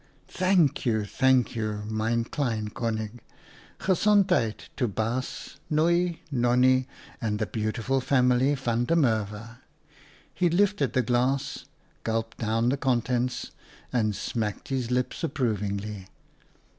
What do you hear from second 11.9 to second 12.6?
gulped